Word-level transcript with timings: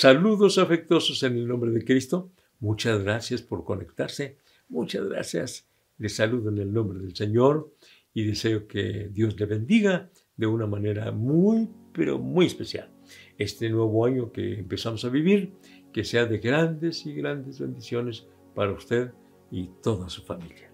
Saludos 0.00 0.56
afectuosos 0.56 1.22
en 1.24 1.36
el 1.36 1.46
nombre 1.46 1.70
de 1.72 1.84
Cristo. 1.84 2.30
Muchas 2.58 3.04
gracias 3.04 3.42
por 3.42 3.66
conectarse. 3.66 4.38
Muchas 4.70 5.06
gracias. 5.06 5.68
Les 5.98 6.16
saludo 6.16 6.48
en 6.48 6.56
el 6.56 6.72
nombre 6.72 7.00
del 7.00 7.14
Señor 7.14 7.74
y 8.14 8.24
deseo 8.24 8.66
que 8.66 9.10
Dios 9.12 9.38
le 9.38 9.44
bendiga 9.44 10.08
de 10.38 10.46
una 10.46 10.66
manera 10.66 11.12
muy, 11.12 11.68
pero 11.92 12.18
muy 12.18 12.46
especial. 12.46 12.88
Este 13.36 13.68
nuevo 13.68 14.06
año 14.06 14.32
que 14.32 14.60
empezamos 14.60 15.04
a 15.04 15.10
vivir, 15.10 15.52
que 15.92 16.02
sea 16.02 16.24
de 16.24 16.38
grandes 16.38 17.04
y 17.04 17.12
grandes 17.12 17.60
bendiciones 17.60 18.26
para 18.54 18.72
usted 18.72 19.10
y 19.50 19.68
toda 19.82 20.08
su 20.08 20.22
familia. 20.22 20.72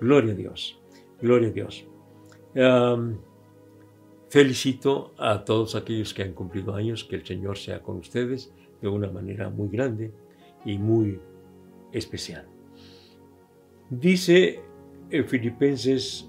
Gloria 0.00 0.32
a 0.32 0.36
Dios. 0.36 0.76
Gloria 1.20 1.50
a 1.50 1.52
Dios. 1.52 1.86
Felicito 4.28 5.14
a 5.18 5.44
todos 5.44 5.76
aquellos 5.76 6.12
que 6.12 6.22
han 6.22 6.32
cumplido 6.32 6.74
años, 6.74 7.04
que 7.04 7.16
el 7.16 7.24
Señor 7.24 7.58
sea 7.58 7.82
con 7.82 7.96
ustedes 7.98 8.52
de 8.82 8.88
una 8.88 9.10
manera 9.10 9.50
muy 9.50 9.68
grande 9.68 10.12
y 10.64 10.78
muy 10.78 11.20
especial. 11.92 12.46
Dice 13.88 14.60
en 15.10 15.24
Filipenses 15.26 16.28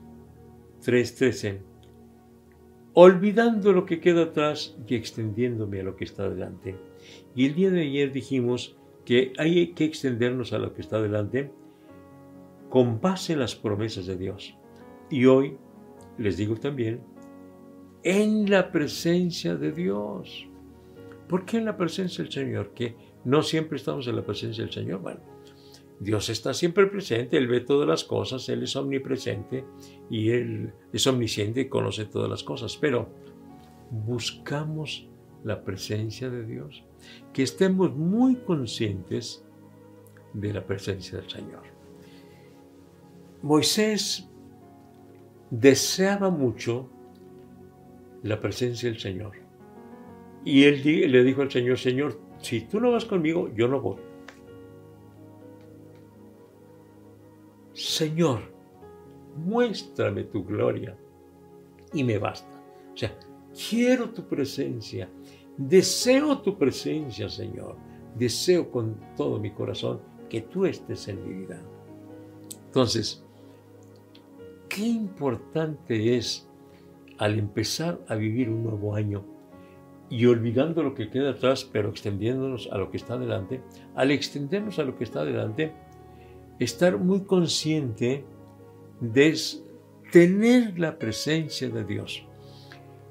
3:13, 0.86 1.60
olvidando 2.94 3.74
lo 3.74 3.86
que 3.86 4.00
queda 4.00 4.24
atrás 4.24 4.78
y 4.88 4.96
extendiéndome 4.96 5.80
a 5.80 5.84
lo 5.84 5.96
que 5.96 6.06
está 6.06 6.24
adelante. 6.24 6.76
Y 7.36 7.48
el 7.48 7.56
día 7.56 7.72
de 7.72 7.82
ayer 7.82 8.12
dijimos 8.12 8.78
que 9.06 9.34
hay 9.38 9.74
que 9.74 9.86
extendernos 9.86 10.54
a 10.54 10.60
lo 10.60 10.74
que 10.74 10.82
está 10.82 10.98
adelante 10.98 11.52
con 12.70 13.02
base 13.02 13.34
en 13.34 13.40
las 13.40 13.56
promesas 13.56 14.06
de 14.06 14.18
Dios. 14.18 14.56
Y 15.10 15.26
hoy 15.26 15.58
les 16.18 16.38
digo 16.38 16.56
también 16.56 17.02
en 18.08 18.50
la 18.50 18.72
presencia 18.72 19.58
de 19.58 19.74
Dios. 19.74 20.48
¿Por 21.28 21.44
qué 21.44 21.58
en 21.58 21.66
la 21.66 21.76
presencia 21.76 22.24
del 22.24 22.32
Señor? 22.32 22.74
Que 22.74 22.96
no 23.26 23.44
siempre 23.44 23.76
estamos 23.76 24.08
en 24.08 24.16
la 24.16 24.26
presencia 24.26 24.64
del 24.64 24.72
Señor. 24.72 25.02
Bueno, 25.02 25.20
Dios 26.00 26.30
está 26.30 26.54
siempre 26.54 26.88
presente, 26.88 27.36
Él 27.36 27.48
ve 27.48 27.60
todas 27.60 27.86
las 27.86 28.06
cosas, 28.06 28.48
Él 28.48 28.64
es 28.64 28.78
omnipresente 28.78 29.66
y 30.10 30.30
Él 30.30 30.72
es 30.94 31.06
omnisciente 31.06 31.60
y 31.60 31.68
conoce 31.68 32.06
todas 32.06 32.30
las 32.30 32.44
cosas. 32.44 32.78
Pero 32.78 33.10
buscamos 33.92 35.10
la 35.44 35.66
presencia 35.66 36.30
de 36.30 36.46
Dios, 36.46 36.86
que 37.34 37.44
estemos 37.44 37.94
muy 37.94 38.38
conscientes 38.38 39.44
de 40.32 40.54
la 40.54 40.66
presencia 40.66 41.18
del 41.20 41.30
Señor. 41.30 41.64
Moisés 43.42 44.30
deseaba 45.52 46.30
mucho 46.30 46.90
la 48.24 48.40
presencia 48.40 48.90
del 48.90 49.00
Señor. 49.00 49.34
Y 50.44 50.64
él 50.64 51.12
le 51.12 51.24
dijo 51.24 51.42
al 51.42 51.52
Señor, 51.52 51.78
Señor, 51.78 52.20
si 52.40 52.62
tú 52.62 52.80
no 52.80 52.92
vas 52.92 53.06
conmigo, 53.06 53.50
yo 53.54 53.68
no 53.68 53.82
voy. 53.82 53.98
Señor, 57.74 58.42
muéstrame 59.36 60.24
tu 60.24 60.44
gloria 60.44 60.98
y 61.94 62.04
me 62.04 62.18
basta. 62.18 62.60
O 62.94 62.98
sea, 62.98 63.18
quiero 63.70 64.10
tu 64.10 64.28
presencia, 64.28 65.10
deseo 65.58 66.42
tu 66.42 66.58
presencia, 66.58 67.30
Señor. 67.30 67.76
Deseo 68.18 68.72
con 68.72 69.00
todo 69.16 69.40
mi 69.40 69.52
corazón 69.52 70.00
que 70.28 70.42
tú 70.42 70.66
estés 70.66 71.08
en 71.08 71.24
mi 71.24 71.46
vida. 71.46 71.62
Entonces, 72.66 73.24
qué 74.68 74.82
importante 74.82 76.18
es 76.18 76.47
al 77.18 77.40
empezar 77.40 78.00
a 78.08 78.16
vivir 78.16 78.50
un 78.50 78.64
nuevo 78.64 78.96
año 78.96 79.26
y 80.10 80.26
olvidando 80.26 80.84
lo 80.84 80.94
que 80.94 81.10
queda 81.10 81.32
atrás, 81.32 81.66
pero 81.66 81.90
extendiéndonos 81.90 82.70
a 82.72 82.78
lo 82.78 82.90
que 82.90 82.98
está 82.98 83.16
adelante, 83.16 83.62
al 83.96 84.12
extendernos 84.12 84.80
a 84.80 84.84
lo 84.84 84.98
que 84.98 85.04
está 85.04 85.22
adelante, 85.22 85.74
estar 86.60 86.98
muy 86.98 87.22
consciente 87.22 88.24
de 89.02 89.38
tener 90.12 90.80
la 90.80 90.98
presencia 90.98 91.70
de 91.70 91.84
Dios. 91.84 92.24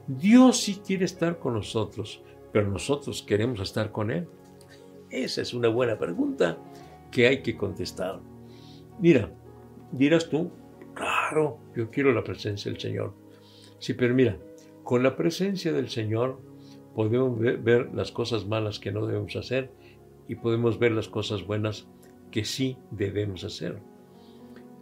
Dios 0.06 0.60
sí 0.60 0.80
quiere 0.84 1.04
estar 1.04 1.38
con 1.38 1.54
nosotros, 1.54 2.22
pero 2.52 2.68
nosotros 2.68 3.22
queremos 3.22 3.60
estar 3.60 3.92
con 3.92 4.10
Él. 4.10 4.28
Esa 5.10 5.42
es 5.42 5.52
una 5.52 5.68
buena 5.68 5.98
pregunta 5.98 6.58
que 7.10 7.26
hay 7.26 7.42
que 7.42 7.56
contestar. 7.56 8.20
Mira, 9.00 9.30
dirás 9.92 10.30
tú, 10.30 10.50
claro, 10.94 11.58
yo 11.76 11.90
quiero 11.90 12.12
la 12.12 12.24
presencia 12.24 12.70
del 12.70 12.80
Señor 12.80 13.25
Sí, 13.78 13.94
pero 13.94 14.14
mira, 14.14 14.38
con 14.82 15.02
la 15.02 15.16
presencia 15.16 15.72
del 15.72 15.88
Señor 15.88 16.40
podemos 16.94 17.38
ver 17.38 17.94
las 17.94 18.12
cosas 18.12 18.46
malas 18.46 18.78
que 18.78 18.92
no 18.92 19.06
debemos 19.06 19.36
hacer 19.36 19.70
y 20.28 20.36
podemos 20.36 20.78
ver 20.78 20.92
las 20.92 21.08
cosas 21.08 21.46
buenas 21.46 21.88
que 22.30 22.44
sí 22.44 22.78
debemos 22.90 23.44
hacer. 23.44 23.78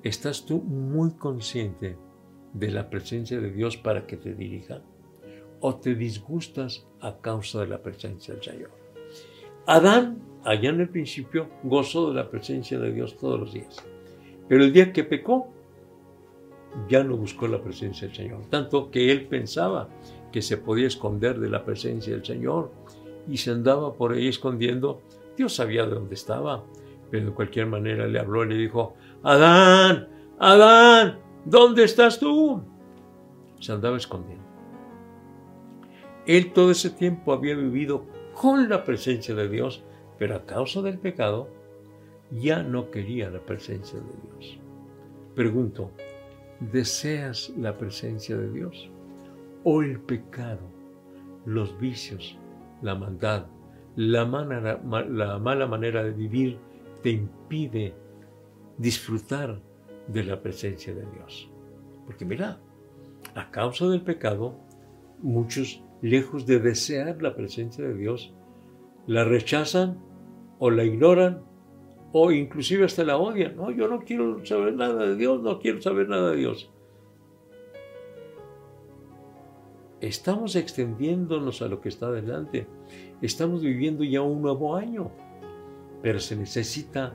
¿Estás 0.02 0.44
tú 0.44 0.60
muy 0.60 1.12
consciente 1.12 1.96
de 2.52 2.70
la 2.70 2.90
presencia 2.90 3.40
de 3.40 3.50
Dios 3.50 3.76
para 3.76 4.06
que 4.06 4.16
te 4.16 4.34
dirija? 4.34 4.82
¿O 5.60 5.76
te 5.76 5.94
disgustas 5.94 6.86
a 7.00 7.18
causa 7.20 7.60
de 7.60 7.68
la 7.68 7.82
presencia 7.82 8.34
del 8.34 8.42
Señor? 8.42 8.70
Adán, 9.66 10.20
allá 10.44 10.70
en 10.70 10.80
el 10.80 10.90
principio, 10.90 11.48
gozó 11.62 12.10
de 12.10 12.16
la 12.16 12.30
presencia 12.30 12.78
de 12.78 12.92
Dios 12.92 13.16
todos 13.16 13.40
los 13.40 13.54
días. 13.54 13.82
Pero 14.46 14.62
el 14.62 14.74
día 14.74 14.92
que 14.92 15.04
pecó, 15.04 15.53
ya 16.88 17.04
no 17.04 17.16
buscó 17.16 17.46
la 17.46 17.62
presencia 17.62 18.06
del 18.06 18.16
Señor, 18.16 18.46
tanto 18.50 18.90
que 18.90 19.10
él 19.12 19.26
pensaba 19.26 19.88
que 20.32 20.42
se 20.42 20.56
podía 20.56 20.86
esconder 20.86 21.38
de 21.38 21.48
la 21.48 21.64
presencia 21.64 22.12
del 22.12 22.24
Señor 22.24 22.72
y 23.28 23.36
se 23.36 23.50
andaba 23.50 23.94
por 23.94 24.12
ahí 24.12 24.28
escondiendo. 24.28 25.00
Dios 25.36 25.54
sabía 25.54 25.86
de 25.86 25.94
dónde 25.94 26.14
estaba, 26.14 26.64
pero 27.10 27.26
de 27.26 27.32
cualquier 27.32 27.66
manera 27.66 28.06
le 28.06 28.18
habló 28.18 28.44
y 28.44 28.48
le 28.48 28.56
dijo, 28.56 28.94
Adán, 29.22 30.08
Adán, 30.38 31.18
¿dónde 31.44 31.84
estás 31.84 32.18
tú? 32.18 32.62
Se 33.60 33.72
andaba 33.72 33.96
escondiendo. 33.96 34.44
Él 36.26 36.52
todo 36.52 36.70
ese 36.70 36.90
tiempo 36.90 37.32
había 37.32 37.54
vivido 37.54 38.06
con 38.34 38.68
la 38.68 38.84
presencia 38.84 39.34
de 39.34 39.48
Dios, 39.48 39.84
pero 40.18 40.36
a 40.36 40.44
causa 40.44 40.82
del 40.82 40.98
pecado 40.98 41.48
ya 42.30 42.62
no 42.62 42.90
quería 42.90 43.30
la 43.30 43.40
presencia 43.40 43.98
de 43.98 44.38
Dios. 44.40 44.58
Pregunto, 45.34 45.90
¿Deseas 46.72 47.52
la 47.56 47.76
presencia 47.76 48.36
de 48.36 48.50
Dios? 48.52 48.90
¿O 49.64 49.82
el 49.82 50.00
pecado, 50.00 50.70
los 51.44 51.78
vicios, 51.78 52.38
la 52.82 52.94
maldad, 52.94 53.46
la, 53.96 54.24
la 54.24 55.38
mala 55.38 55.66
manera 55.66 56.02
de 56.02 56.12
vivir 56.12 56.58
te 57.02 57.10
impide 57.10 57.94
disfrutar 58.78 59.60
de 60.08 60.24
la 60.24 60.40
presencia 60.40 60.94
de 60.94 61.04
Dios? 61.12 61.50
Porque 62.06 62.24
mira, 62.24 62.60
a 63.34 63.50
causa 63.50 63.86
del 63.88 64.02
pecado, 64.02 64.58
muchos, 65.20 65.82
lejos 66.02 66.46
de 66.46 66.60
desear 66.60 67.22
la 67.22 67.34
presencia 67.34 67.84
de 67.84 67.94
Dios, 67.94 68.34
la 69.06 69.24
rechazan 69.24 69.98
o 70.58 70.70
la 70.70 70.84
ignoran 70.84 71.42
o 72.16 72.30
inclusive 72.30 72.84
hasta 72.84 73.02
la 73.02 73.16
odian. 73.16 73.56
No, 73.56 73.72
yo 73.72 73.88
no 73.88 73.98
quiero 73.98 74.46
saber 74.46 74.74
nada 74.74 75.04
de 75.04 75.16
Dios, 75.16 75.42
no 75.42 75.58
quiero 75.58 75.82
saber 75.82 76.08
nada 76.08 76.30
de 76.30 76.36
Dios. 76.36 76.70
Estamos 80.00 80.54
extendiéndonos 80.54 81.60
a 81.60 81.66
lo 81.66 81.80
que 81.80 81.88
está 81.88 82.06
adelante. 82.06 82.68
Estamos 83.20 83.62
viviendo 83.62 84.04
ya 84.04 84.22
un 84.22 84.42
nuevo 84.42 84.76
año. 84.76 85.10
Pero 86.02 86.20
se 86.20 86.36
necesita, 86.36 87.12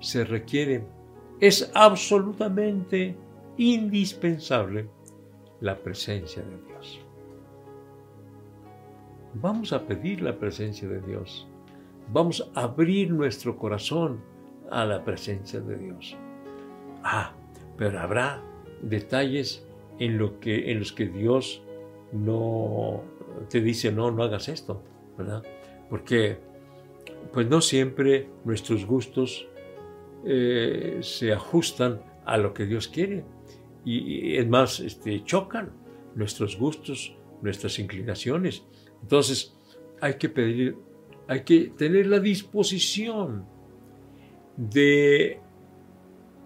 se 0.00 0.24
requiere, 0.24 0.88
es 1.38 1.70
absolutamente 1.72 3.16
indispensable 3.58 4.88
la 5.60 5.78
presencia 5.78 6.42
de 6.42 6.60
Dios. 6.66 7.00
Vamos 9.34 9.72
a 9.72 9.86
pedir 9.86 10.20
la 10.20 10.36
presencia 10.36 10.88
de 10.88 11.00
Dios. 11.00 11.46
Vamos 12.12 12.50
a 12.56 12.62
abrir 12.62 13.12
nuestro 13.12 13.56
corazón 13.56 14.31
a 14.72 14.84
la 14.84 15.04
presencia 15.04 15.60
de 15.60 15.76
Dios. 15.76 16.16
Ah, 17.04 17.34
pero 17.76 18.00
habrá 18.00 18.42
detalles 18.80 19.64
en, 19.98 20.18
lo 20.18 20.40
que, 20.40 20.70
en 20.70 20.80
los 20.80 20.92
que 20.92 21.06
Dios 21.06 21.62
no 22.12 23.02
te 23.48 23.60
dice, 23.60 23.92
no, 23.92 24.10
no 24.10 24.22
hagas 24.22 24.48
esto, 24.48 24.82
¿verdad? 25.16 25.42
Porque 25.88 26.38
pues 27.32 27.48
no 27.48 27.60
siempre 27.60 28.28
nuestros 28.44 28.86
gustos 28.86 29.46
eh, 30.24 30.98
se 31.02 31.32
ajustan 31.32 32.02
a 32.24 32.36
lo 32.36 32.54
que 32.54 32.66
Dios 32.66 32.88
quiere. 32.88 33.24
Y, 33.84 34.36
es 34.36 34.48
más, 34.48 34.80
este, 34.80 35.24
chocan 35.24 35.72
nuestros 36.14 36.56
gustos, 36.56 37.16
nuestras 37.42 37.78
inclinaciones. 37.78 38.62
Entonces, 39.02 39.54
hay 40.00 40.14
que 40.14 40.28
pedir, 40.28 40.76
hay 41.26 41.42
que 41.42 41.72
tener 41.76 42.06
la 42.06 42.20
disposición 42.20 43.46
de 44.56 45.38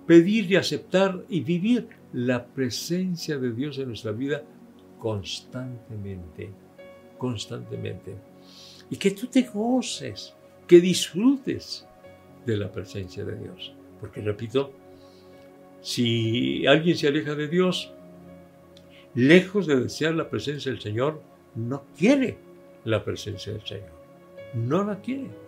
pedir 0.06 0.50
y 0.50 0.56
aceptar 0.56 1.24
y 1.28 1.40
vivir 1.40 1.88
la 2.12 2.46
presencia 2.46 3.38
de 3.38 3.52
Dios 3.52 3.78
en 3.78 3.88
nuestra 3.88 4.12
vida 4.12 4.42
constantemente, 4.98 6.50
constantemente. 7.18 8.16
y 8.88 8.96
que 8.96 9.10
tú 9.10 9.26
te 9.26 9.42
goces, 9.42 10.32
que 10.68 10.80
disfrutes 10.80 11.84
de 12.44 12.56
la 12.56 12.70
presencia 12.70 13.24
de 13.24 13.36
Dios. 13.36 13.74
Porque 14.00 14.20
repito, 14.20 14.72
si 15.80 16.64
alguien 16.66 16.96
se 16.96 17.08
aleja 17.08 17.34
de 17.34 17.48
Dios, 17.48 17.92
lejos 19.14 19.66
de 19.66 19.80
desear 19.80 20.14
la 20.14 20.30
presencia 20.30 20.70
del 20.70 20.80
Señor, 20.80 21.20
no 21.56 21.84
quiere 21.98 22.38
la 22.84 23.04
presencia 23.04 23.52
del 23.52 23.66
Señor. 23.66 23.90
No 24.54 24.84
la 24.84 25.00
quiere. 25.00 25.45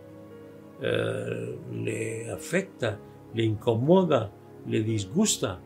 Eh, 0.80 1.58
le 1.72 2.30
afecta, 2.30 2.98
le 3.34 3.44
incomoda, 3.44 4.30
le 4.66 4.82
disgusta. 4.82 5.60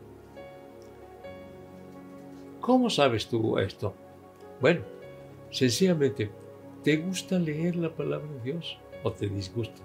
¿Cómo 2.59 2.89
sabes 2.89 3.27
tú 3.27 3.57
esto? 3.59 3.93
Bueno, 4.59 4.81
sencillamente, 5.51 6.31
¿te 6.83 6.97
gusta 6.97 7.37
leer 7.37 7.75
la 7.75 7.93
palabra 7.93 8.27
de 8.27 8.51
Dios 8.51 8.77
o 9.03 9.11
te 9.11 9.27
disgusta? 9.27 9.81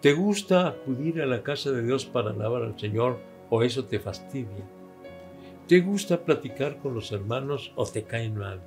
¿Te 0.00 0.12
gusta 0.12 0.68
acudir 0.68 1.20
a 1.20 1.26
la 1.26 1.42
casa 1.42 1.72
de 1.72 1.82
Dios 1.82 2.06
para 2.06 2.30
alabar 2.30 2.62
al 2.62 2.78
Señor 2.78 3.18
o 3.50 3.62
eso 3.62 3.84
te 3.84 3.98
fastidia? 3.98 4.64
¿Te 5.66 5.80
gusta 5.80 6.24
platicar 6.24 6.78
con 6.78 6.94
los 6.94 7.12
hermanos 7.12 7.72
o 7.76 7.84
te 7.84 8.04
caen 8.04 8.36
mal? 8.36 8.60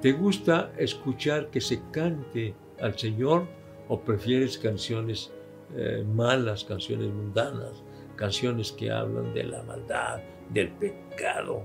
¿Te 0.00 0.12
gusta 0.12 0.72
escuchar 0.78 1.50
que 1.50 1.60
se 1.60 1.82
cante 1.90 2.54
al 2.80 2.98
Señor 2.98 3.46
o 3.88 4.00
prefieres 4.00 4.58
canciones 4.58 5.32
eh, 5.76 6.04
malas, 6.14 6.64
canciones 6.64 7.12
mundanas, 7.12 7.82
canciones 8.16 8.72
que 8.72 8.90
hablan 8.90 9.32
de 9.32 9.44
la 9.44 9.62
maldad, 9.62 10.20
del 10.50 10.70
pecado, 10.72 11.62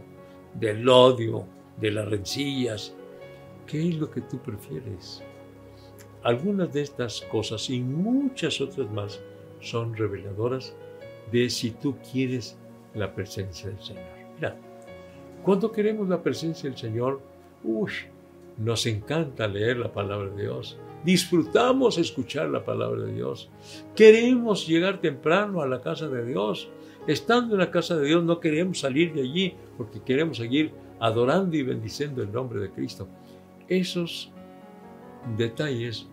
del 0.54 0.88
odio, 0.88 1.46
de 1.80 1.92
las 1.92 2.08
rencillas? 2.08 2.96
¿Qué 3.66 3.90
es 3.90 3.96
lo 3.96 4.10
que 4.12 4.22
tú 4.22 4.38
prefieres? 4.40 5.24
Algunas 6.24 6.74
de 6.74 6.82
estas 6.82 7.22
cosas 7.22 7.70
y 7.70 7.82
muchas 7.82 8.62
otras 8.62 8.90
más 8.92 9.22
son 9.60 9.96
reveladoras 9.96 10.76
de 11.32 11.50
si 11.50 11.72
tú 11.72 11.96
quieres 12.12 12.58
la 12.94 13.14
presencia 13.14 13.70
del 13.70 13.82
Señor. 13.82 14.04
Mira, 14.36 14.56
cuando 15.44 15.72
queremos 15.72 16.08
la 16.08 16.22
presencia 16.22 16.70
del 16.70 16.78
Señor, 16.78 17.22
uy, 17.64 17.92
nos 18.58 18.86
encanta 18.86 19.48
leer 19.48 19.78
la 19.78 19.92
palabra 19.92 20.30
de 20.30 20.44
Dios, 20.44 20.78
disfrutamos 21.06 22.00
escuchar 22.00 22.50
la 22.50 22.66
palabra 22.66 23.04
de 23.04 23.14
Dios, 23.14 23.50
queremos 23.96 24.68
llegar 24.68 25.00
temprano 25.00 25.62
a 25.62 25.68
la 25.68 25.82
casa 25.82 26.08
de 26.10 26.26
Dios, 26.26 26.68
estando 27.08 27.54
en 27.54 27.60
la 27.60 27.72
casa 27.72 27.96
de 27.96 28.08
Dios 28.08 28.24
no 28.24 28.40
queremos 28.40 28.80
salir 28.80 29.14
de 29.14 29.22
allí 29.22 29.54
porque 29.78 30.02
queremos 30.02 30.38
seguir 30.38 30.74
adorando 31.00 31.56
y 31.56 31.62
bendiciendo 31.62 32.24
el 32.24 32.32
nombre 32.32 32.60
de 32.60 32.72
Cristo. 32.72 33.08
Esos 33.68 34.32
detalles 35.38 36.08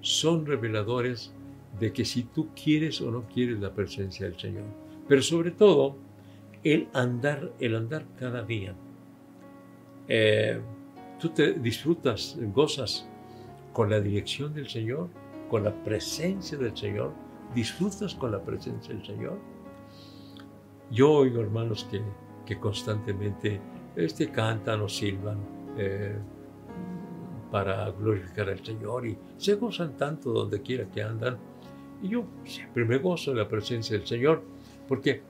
son 0.00 0.44
reveladores 0.44 1.32
de 1.80 1.92
que 1.92 2.04
si 2.04 2.24
tú 2.24 2.48
quieres 2.54 3.00
o 3.00 3.10
no 3.10 3.26
quieres 3.32 3.58
la 3.60 3.72
presencia 3.72 4.26
del 4.26 4.38
Señor. 4.38 4.64
Pero 5.06 5.22
sobre 5.22 5.52
todo, 5.52 5.96
el 6.64 6.88
andar, 6.92 7.52
el 7.60 7.76
andar 7.76 8.04
cada 8.18 8.42
día. 8.42 8.74
Eh, 10.06 10.60
tú 11.18 11.30
te 11.30 11.54
disfrutas, 11.54 12.36
gozas 12.52 13.08
con 13.72 13.90
la 13.90 14.00
dirección 14.00 14.52
del 14.54 14.68
Señor, 14.68 15.08
con 15.48 15.64
la 15.64 15.72
presencia 15.84 16.58
del 16.58 16.76
Señor, 16.76 17.12
disfrutas 17.54 18.14
con 18.14 18.32
la 18.32 18.42
presencia 18.42 18.94
del 18.94 19.04
Señor. 19.04 19.38
Yo 20.90 21.10
oigo 21.12 21.40
hermanos 21.40 21.86
que, 21.90 22.02
que 22.46 22.58
constantemente 22.58 23.60
este, 23.96 24.30
cantan 24.30 24.80
o 24.80 24.88
silban 24.88 25.38
eh, 25.76 26.16
para 27.50 27.90
glorificar 27.90 28.48
al 28.48 28.64
Señor 28.64 29.06
y 29.06 29.18
se 29.36 29.54
gozan 29.54 29.96
tanto 29.96 30.32
donde 30.32 30.60
quiera 30.62 30.88
que 30.88 31.02
andan. 31.02 31.38
Y 32.02 32.08
yo 32.10 32.24
siempre 32.44 32.84
me 32.84 32.98
gozo 32.98 33.32
de 33.32 33.38
la 33.38 33.48
presencia 33.48 33.96
del 33.96 34.06
Señor 34.06 34.42
porque 34.86 35.22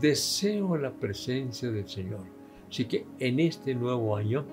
deseo 0.00 0.76
la 0.76 0.90
presencia 0.92 1.70
del 1.70 1.88
Señor. 1.88 2.22
Así 2.68 2.86
que 2.86 3.06
en 3.18 3.40
este 3.40 3.74
nuevo 3.74 4.16
año, 4.16 4.44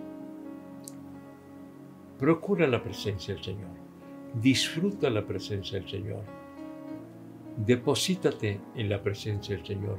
procura 2.21 2.67
la 2.67 2.83
presencia 2.83 3.33
del 3.33 3.43
Señor. 3.43 3.71
Disfruta 4.35 5.09
la 5.09 5.25
presencia 5.25 5.79
del 5.79 5.89
Señor. 5.89 6.23
Deposítate 7.57 8.61
en 8.75 8.89
la 8.89 9.01
presencia 9.01 9.55
del 9.55 9.65
Señor. 9.65 9.97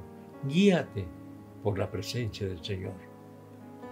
Guíate 0.48 1.04
por 1.64 1.76
la 1.76 1.90
presencia 1.90 2.46
del 2.46 2.62
Señor. 2.62 2.94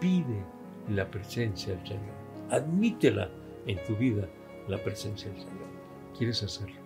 Pide 0.00 0.44
la 0.90 1.10
presencia 1.10 1.74
del 1.74 1.84
Señor. 1.84 2.14
Admítela 2.50 3.28
en 3.66 3.82
tu 3.84 3.96
vida, 3.96 4.28
la 4.68 4.78
presencia 4.78 5.28
del 5.28 5.40
Señor. 5.40 5.68
¿Quieres 6.16 6.40
hacerlo? 6.44 6.80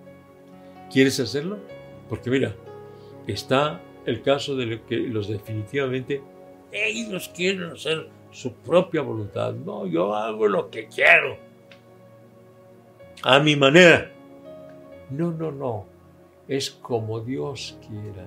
¿Quieres 0.91 1.20
hacerlo? 1.20 1.58
Porque 2.08 2.31
mira, 2.31 2.56
está 3.26 3.82
el 4.06 4.23
caso 4.23 4.56
de 4.56 4.81
que 4.88 4.96
los 4.96 5.29
definitivamente 5.29 6.23
ellos 6.73 7.31
quieren 7.37 7.64
hacer 7.64 8.08
su 8.35 8.53
propia 8.53 9.01
voluntad. 9.01 9.55
No, 9.55 9.87
yo 9.87 10.13
hago 10.13 10.49
lo 10.49 10.69
que 10.69 10.89
quiero. 10.89 11.37
A 13.23 13.39
mi 13.39 13.55
manera. 13.55 14.11
No, 15.09 15.31
no, 15.31 15.53
no. 15.53 15.87
Es 16.49 16.69
como 16.69 17.21
Dios 17.21 17.79
quiera. 17.87 18.27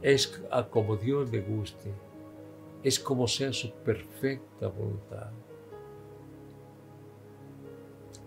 Es 0.00 0.42
como 0.70 0.96
Dios 0.96 1.30
le 1.30 1.42
guste. 1.42 1.92
Es 2.82 2.98
como 2.98 3.28
sea 3.28 3.52
su 3.52 3.70
perfecta 3.70 4.68
voluntad. 4.68 5.30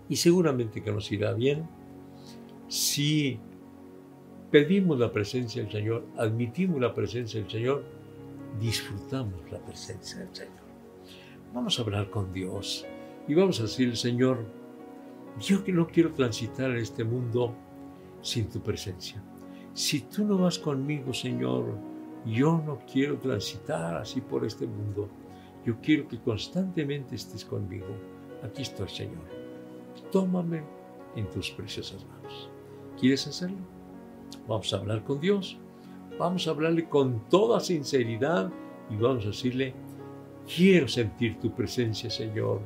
Y 0.08 0.14
seguramente 0.16 0.82
que 0.84 0.92
nos 0.92 1.10
irá 1.10 1.32
bien 1.32 1.68
si 2.68 3.40
pedimos 4.52 5.00
la 5.00 5.12
presencia 5.12 5.62
del 5.62 5.72
Señor, 5.72 6.04
admitimos 6.16 6.80
la 6.80 6.94
presencia 6.94 7.40
del 7.40 7.50
Señor, 7.50 7.82
disfrutamos 8.60 9.50
la 9.50 9.58
presencia 9.58 10.20
del 10.20 10.34
Señor. 10.34 10.62
Vamos 11.54 11.78
a 11.78 11.82
hablar 11.82 12.10
con 12.10 12.32
Dios 12.32 12.86
y 13.28 13.34
vamos 13.34 13.60
a 13.60 13.64
decir, 13.64 13.96
Señor, 13.96 14.44
yo 15.40 15.64
que 15.64 15.72
no 15.72 15.86
quiero 15.86 16.12
transitar 16.12 16.70
en 16.70 16.78
este 16.78 17.04
mundo 17.04 17.54
sin 18.20 18.48
tu 18.48 18.60
presencia. 18.60 19.22
Si 19.74 20.00
tú 20.00 20.24
no 20.24 20.38
vas 20.38 20.58
conmigo, 20.58 21.12
Señor, 21.12 21.78
yo 22.26 22.62
no 22.64 22.78
quiero 22.90 23.18
transitar 23.18 23.96
así 23.96 24.20
por 24.20 24.44
este 24.44 24.66
mundo. 24.66 25.08
Yo 25.64 25.80
quiero 25.80 26.08
que 26.08 26.20
constantemente 26.20 27.14
estés 27.14 27.44
conmigo. 27.44 27.86
Aquí 28.42 28.62
está 28.62 28.84
el 28.84 28.88
Señor. 28.88 29.24
Tómame 30.10 30.62
en 31.16 31.28
tus 31.30 31.50
preciosas 31.50 32.04
manos. 32.04 32.50
¿Quieres 32.98 33.26
hacerlo? 33.26 33.58
Vamos 34.46 34.72
a 34.72 34.78
hablar 34.78 35.04
con 35.04 35.20
Dios, 35.20 35.58
vamos 36.22 36.46
a 36.46 36.52
hablarle 36.52 36.88
con 36.88 37.28
toda 37.28 37.58
sinceridad 37.58 38.48
y 38.88 38.94
vamos 38.94 39.24
a 39.24 39.28
decirle, 39.30 39.74
quiero 40.46 40.86
sentir 40.86 41.40
tu 41.40 41.52
presencia, 41.52 42.08
Señor, 42.08 42.60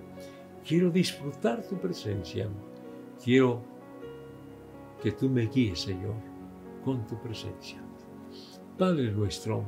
quiero 0.63 0.91
disfrutar 0.91 1.67
tu 1.67 1.81
presencia, 1.81 2.51
quiero 3.25 3.63
que 5.03 5.13
tú 5.13 5.31
me 5.31 5.47
guíes, 5.47 5.81
Señor, 5.81 6.17
con 6.85 7.07
tu 7.07 7.19
presencia. 7.19 7.83
Padre 8.77 9.11
nuestro, 9.11 9.65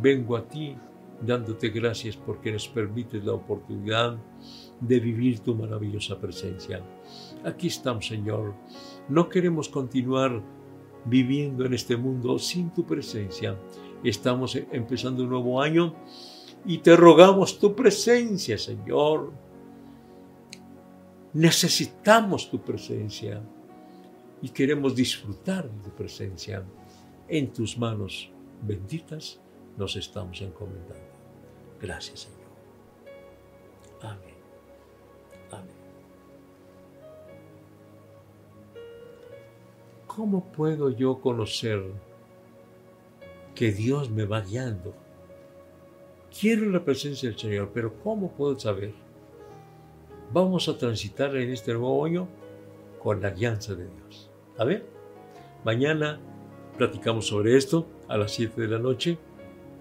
vengo 0.00 0.34
a 0.34 0.48
ti 0.48 0.74
dándote 1.20 1.68
gracias 1.68 2.16
porque 2.16 2.52
nos 2.52 2.66
permites 2.66 3.22
la 3.22 3.34
oportunidad 3.34 4.16
de 4.80 4.98
vivir 4.98 5.40
tu 5.40 5.54
maravillosa 5.54 6.18
presencia. 6.18 6.80
Aquí 7.44 7.66
estamos, 7.66 8.06
Señor. 8.06 8.54
No 9.10 9.28
queremos 9.28 9.68
continuar 9.68 10.42
viviendo 11.06 11.64
en 11.64 11.74
este 11.74 11.96
mundo 11.96 12.38
sin 12.38 12.70
tu 12.70 12.84
presencia. 12.84 13.56
Estamos 14.04 14.56
e-, 14.56 14.68
empezando 14.72 15.22
un 15.22 15.30
nuevo 15.30 15.60
año 15.60 15.94
y 16.64 16.78
te 16.78 16.96
rogamos 16.96 17.58
tu 17.58 17.74
presencia, 17.74 18.58
Señor. 18.58 19.32
Necesitamos 21.32 22.50
tu 22.50 22.60
presencia 22.60 23.42
y 24.42 24.48
queremos 24.50 24.94
disfrutar 24.94 25.70
de 25.70 25.78
tu 25.82 25.90
presencia. 25.90 26.64
En 27.28 27.52
tus 27.52 27.76
manos 27.76 28.30
benditas 28.62 29.40
nos 29.76 29.96
estamos 29.96 30.40
encomendando. 30.40 31.06
Gracias, 31.80 32.20
Señor. 32.20 32.46
Amén. 34.02 34.35
¿Cómo 40.16 40.44
puedo 40.44 40.90
yo 40.90 41.20
conocer 41.20 41.82
que 43.54 43.70
Dios 43.70 44.10
me 44.10 44.24
va 44.24 44.40
guiando? 44.40 44.94
Quiero 46.40 46.70
la 46.70 46.82
presencia 46.84 47.28
del 47.28 47.38
Señor, 47.38 47.70
pero 47.72 47.94
¿cómo 48.02 48.32
puedo 48.32 48.58
saber? 48.58 48.94
Vamos 50.32 50.68
a 50.68 50.76
transitar 50.76 51.36
en 51.36 51.50
este 51.50 51.72
nuevo 51.72 52.04
año 52.04 52.28
con 53.02 53.20
la 53.20 53.30
guianza 53.30 53.74
de 53.74 53.84
Dios. 53.88 54.30
A 54.58 54.64
ver, 54.64 54.86
mañana 55.64 56.18
platicamos 56.76 57.26
sobre 57.26 57.56
esto 57.56 57.86
a 58.08 58.16
las 58.16 58.32
7 58.32 58.60
de 58.62 58.68
la 58.68 58.78
noche. 58.78 59.18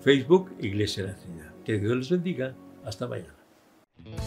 Facebook, 0.01 0.51
Iglesia 0.59 1.03
de 1.03 1.09
la 1.09 1.17
Trinidad. 1.17 1.53
Que 1.63 1.79
Dios 1.79 1.95
les 1.95 2.09
bendiga. 2.09 2.55
Hasta 2.83 3.07
mañana. 3.07 3.33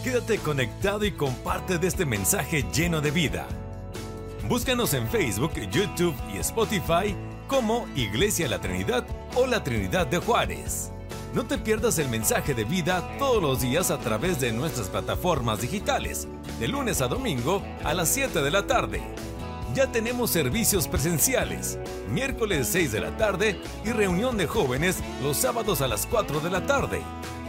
Quédate 0.03 0.39
conectado 0.39 1.05
y 1.05 1.11
comparte 1.11 1.79
este 1.87 2.05
mensaje 2.05 2.65
lleno 2.73 2.99
de 2.99 3.11
vida. 3.11 3.47
Búscanos 4.49 4.95
en 4.95 5.07
Facebook, 5.07 5.51
YouTube 5.69 6.15
y 6.33 6.39
Spotify 6.39 7.15
como 7.47 7.87
Iglesia 7.95 8.47
La 8.47 8.59
Trinidad 8.59 9.05
o 9.35 9.45
La 9.45 9.63
Trinidad 9.63 10.07
de 10.07 10.17
Juárez. 10.17 10.91
No 11.35 11.45
te 11.45 11.59
pierdas 11.59 11.99
el 11.99 12.09
mensaje 12.09 12.55
de 12.55 12.63
vida 12.63 13.07
todos 13.19 13.43
los 13.43 13.61
días 13.61 13.91
a 13.91 13.99
través 13.99 14.41
de 14.41 14.51
nuestras 14.51 14.87
plataformas 14.87 15.61
digitales, 15.61 16.27
de 16.59 16.67
lunes 16.67 16.99
a 17.01 17.07
domingo 17.07 17.61
a 17.83 17.93
las 17.93 18.09
7 18.09 18.41
de 18.41 18.49
la 18.49 18.65
tarde. 18.65 19.03
Ya 19.75 19.91
tenemos 19.91 20.31
servicios 20.31 20.87
presenciales, 20.87 21.77
miércoles 22.11 22.69
6 22.71 22.91
de 22.91 23.01
la 23.01 23.15
tarde 23.17 23.61
y 23.85 23.91
reunión 23.91 24.35
de 24.35 24.47
jóvenes 24.47 24.97
los 25.21 25.37
sábados 25.37 25.81
a 25.81 25.87
las 25.87 26.07
4 26.07 26.39
de 26.39 26.49
la 26.49 26.65
tarde. 26.65 27.03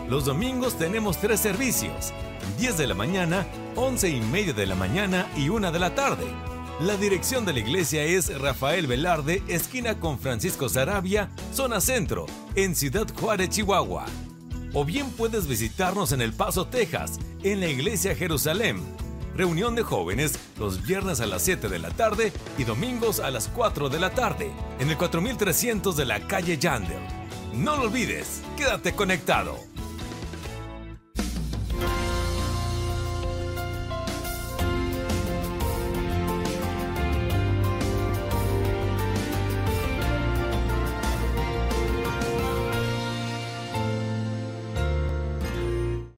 Los 0.06 0.26
domingos 0.26 0.76
tenemos 0.76 1.16
tres 1.16 1.40
servicios, 1.40 2.12
10 2.58 2.76
de 2.76 2.86
la 2.86 2.94
mañana, 2.94 3.46
11 3.74 4.10
y 4.10 4.20
media 4.20 4.52
de 4.52 4.66
la 4.66 4.74
mañana 4.74 5.26
y 5.34 5.48
1 5.48 5.72
de 5.72 5.78
la 5.78 5.94
tarde. 5.94 6.49
La 6.80 6.96
dirección 6.96 7.44
de 7.44 7.52
la 7.52 7.58
iglesia 7.58 8.04
es 8.04 8.40
Rafael 8.40 8.86
Velarde, 8.86 9.42
esquina 9.48 10.00
con 10.00 10.18
Francisco 10.18 10.66
Sarabia, 10.70 11.28
zona 11.52 11.78
centro, 11.78 12.24
en 12.54 12.74
Ciudad 12.74 13.06
Juárez, 13.14 13.50
Chihuahua. 13.50 14.06
O 14.72 14.86
bien 14.86 15.10
puedes 15.10 15.46
visitarnos 15.46 16.12
en 16.12 16.22
El 16.22 16.32
Paso, 16.32 16.68
Texas, 16.68 17.18
en 17.42 17.60
la 17.60 17.68
iglesia 17.68 18.16
Jerusalén. 18.16 18.80
Reunión 19.36 19.74
de 19.74 19.82
jóvenes 19.82 20.38
los 20.58 20.82
viernes 20.82 21.20
a 21.20 21.26
las 21.26 21.42
7 21.42 21.68
de 21.68 21.78
la 21.80 21.90
tarde 21.90 22.32
y 22.56 22.64
domingos 22.64 23.20
a 23.20 23.30
las 23.30 23.48
4 23.48 23.90
de 23.90 24.00
la 24.00 24.14
tarde, 24.14 24.50
en 24.78 24.88
el 24.88 24.96
4300 24.96 25.94
de 25.98 26.04
la 26.06 26.26
calle 26.26 26.56
Yandel. 26.56 27.02
No 27.52 27.76
lo 27.76 27.82
olvides, 27.82 28.40
quédate 28.56 28.94
conectado. 28.94 29.58